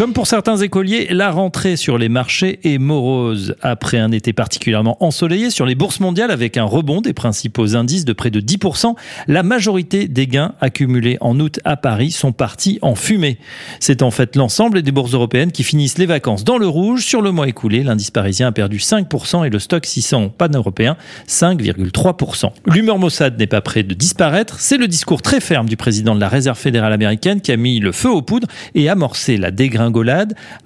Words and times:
Comme 0.00 0.14
pour 0.14 0.26
certains 0.26 0.56
écoliers, 0.56 1.08
la 1.10 1.30
rentrée 1.30 1.76
sur 1.76 1.98
les 1.98 2.08
marchés 2.08 2.58
est 2.64 2.78
morose. 2.78 3.54
Après 3.60 3.98
un 3.98 4.12
été 4.12 4.32
particulièrement 4.32 4.96
ensoleillé 5.04 5.50
sur 5.50 5.66
les 5.66 5.74
bourses 5.74 6.00
mondiales 6.00 6.30
avec 6.30 6.56
un 6.56 6.64
rebond 6.64 7.02
des 7.02 7.12
principaux 7.12 7.76
indices 7.76 8.06
de 8.06 8.14
près 8.14 8.30
de 8.30 8.40
10%, 8.40 8.94
la 9.28 9.42
majorité 9.42 10.08
des 10.08 10.26
gains 10.26 10.54
accumulés 10.62 11.18
en 11.20 11.38
août 11.38 11.60
à 11.66 11.76
Paris 11.76 12.12
sont 12.12 12.32
partis 12.32 12.78
en 12.80 12.94
fumée. 12.94 13.36
C'est 13.78 14.00
en 14.00 14.10
fait 14.10 14.36
l'ensemble 14.36 14.80
des 14.80 14.90
bourses 14.90 15.12
européennes 15.12 15.52
qui 15.52 15.64
finissent 15.64 15.98
les 15.98 16.06
vacances 16.06 16.44
dans 16.44 16.56
le 16.56 16.66
rouge. 16.66 17.04
Sur 17.04 17.20
le 17.20 17.30
mois 17.30 17.46
écoulé, 17.46 17.82
l'indice 17.82 18.10
parisien 18.10 18.46
a 18.46 18.52
perdu 18.52 18.78
5% 18.78 19.46
et 19.46 19.50
le 19.50 19.58
stock 19.58 19.84
600 19.84 20.30
pan-européen 20.30 20.96
5,3%. 21.28 22.52
L'humeur 22.64 22.98
maussade 22.98 23.38
n'est 23.38 23.46
pas 23.46 23.60
près 23.60 23.82
de 23.82 23.92
disparaître. 23.92 24.60
C'est 24.60 24.78
le 24.78 24.88
discours 24.88 25.20
très 25.20 25.40
ferme 25.40 25.68
du 25.68 25.76
président 25.76 26.14
de 26.14 26.20
la 26.20 26.30
Réserve 26.30 26.56
fédérale 26.56 26.94
américaine 26.94 27.42
qui 27.42 27.52
a 27.52 27.58
mis 27.58 27.80
le 27.80 27.92
feu 27.92 28.08
aux 28.08 28.22
poudres 28.22 28.48
et 28.74 28.88
amorcé 28.88 29.36
la 29.36 29.50
dégringolade 29.50 29.89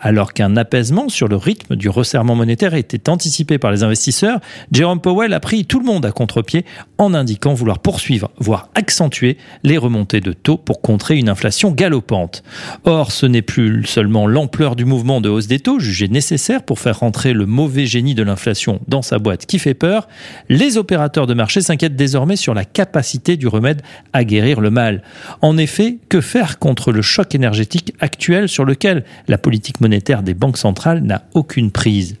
alors 0.00 0.32
qu'un 0.32 0.56
apaisement 0.56 1.08
sur 1.08 1.28
le 1.28 1.36
rythme 1.36 1.76
du 1.76 1.88
resserrement 1.88 2.34
monétaire 2.34 2.74
était 2.74 3.08
anticipé 3.08 3.58
par 3.58 3.70
les 3.70 3.82
investisseurs, 3.82 4.40
Jerome 4.72 5.00
Powell 5.00 5.32
a 5.32 5.40
pris 5.40 5.64
tout 5.64 5.78
le 5.78 5.86
monde 5.86 6.06
à 6.06 6.12
contre-pied 6.12 6.64
en 6.98 7.14
indiquant 7.14 7.54
vouloir 7.54 7.78
poursuivre, 7.78 8.30
voire 8.38 8.68
accentuer 8.74 9.38
les 9.62 9.78
remontées 9.78 10.20
de 10.20 10.32
taux 10.32 10.56
pour 10.56 10.80
contrer 10.80 11.16
une 11.16 11.28
inflation 11.28 11.70
galopante. 11.70 12.42
Or, 12.84 13.12
ce 13.12 13.26
n'est 13.26 13.42
plus 13.42 13.84
seulement 13.86 14.26
l'ampleur 14.26 14.76
du 14.76 14.84
mouvement 14.84 15.20
de 15.20 15.28
hausse 15.28 15.46
des 15.46 15.60
taux 15.60 15.78
jugé 15.78 16.08
nécessaire 16.08 16.62
pour 16.62 16.78
faire 16.78 17.00
rentrer 17.00 17.32
le 17.32 17.46
mauvais 17.46 17.86
génie 17.86 18.14
de 18.14 18.22
l'inflation 18.22 18.80
dans 18.88 19.02
sa 19.02 19.18
boîte 19.18 19.46
qui 19.46 19.58
fait 19.58 19.74
peur, 19.74 20.08
les 20.48 20.76
opérateurs 20.76 21.26
de 21.26 21.34
marché 21.34 21.60
s'inquiètent 21.60 21.96
désormais 21.96 22.36
sur 22.36 22.54
la 22.54 22.64
capacité 22.64 23.36
du 23.36 23.48
remède 23.48 23.82
à 24.12 24.24
guérir 24.24 24.60
le 24.60 24.70
mal. 24.70 25.02
En 25.42 25.56
effet, 25.58 25.98
que 26.08 26.20
faire 26.20 26.58
contre 26.58 26.92
le 26.92 27.02
choc 27.02 27.34
énergétique 27.34 27.94
actuel 28.00 28.48
sur 28.48 28.64
lequel 28.64 29.04
la 29.28 29.38
politique 29.38 29.80
monétaire 29.80 30.22
des 30.22 30.34
banques 30.34 30.58
centrales 30.58 31.02
n'a 31.02 31.24
aucune 31.34 31.70
prise. 31.70 32.16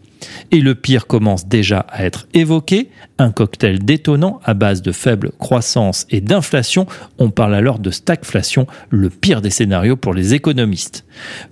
Et 0.50 0.60
le 0.60 0.74
pire 0.74 1.06
commence 1.06 1.46
déjà 1.46 1.80
à 1.90 2.04
être 2.04 2.26
évoqué, 2.34 2.90
un 3.18 3.30
cocktail 3.30 3.84
détonnant 3.84 4.40
à 4.44 4.54
base 4.54 4.82
de 4.82 4.92
faible 4.92 5.30
croissance 5.38 6.06
et 6.10 6.20
d'inflation. 6.20 6.86
On 7.18 7.30
parle 7.30 7.54
alors 7.54 7.78
de 7.78 7.90
stagflation, 7.90 8.66
le 8.90 9.10
pire 9.10 9.42
des 9.42 9.50
scénarios 9.50 9.96
pour 9.96 10.14
les 10.14 10.34
économistes. 10.34 11.04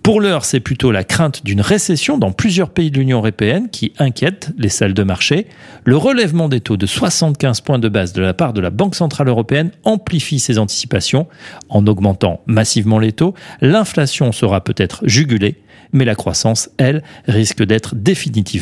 Pour 0.02 0.20
l'heure, 0.20 0.44
c'est 0.44 0.60
plutôt 0.60 0.90
la 0.90 1.04
crainte 1.04 1.44
d'une 1.44 1.60
récession 1.60 2.18
dans 2.18 2.32
plusieurs 2.32 2.70
pays 2.70 2.90
de 2.90 2.98
l'Union 2.98 3.18
européenne 3.18 3.68
qui 3.70 3.92
inquiète 3.98 4.50
les 4.58 4.68
salles 4.68 4.94
de 4.94 5.02
marché. 5.02 5.46
Le 5.84 5.96
relèvement 5.96 6.48
des 6.48 6.60
taux 6.60 6.76
de 6.76 6.86
75 6.86 7.60
points 7.60 7.78
de 7.78 7.88
base 7.88 8.12
de 8.12 8.22
la 8.22 8.34
part 8.34 8.52
de 8.52 8.60
la 8.60 8.70
Banque 8.70 8.94
Centrale 8.94 9.28
Européenne 9.28 9.70
amplifie 9.84 10.38
ces 10.38 10.58
anticipations. 10.58 11.26
En 11.68 11.86
augmentant 11.86 12.40
massivement 12.46 12.98
les 12.98 13.12
taux, 13.12 13.34
l'inflation 13.60 14.32
sera 14.32 14.62
peut-être 14.62 15.02
jugulée, 15.04 15.56
mais 15.92 16.04
la 16.04 16.14
croissance, 16.14 16.70
elle, 16.78 17.02
risque 17.26 17.62
d'être 17.62 17.94
définitivement 17.94 18.61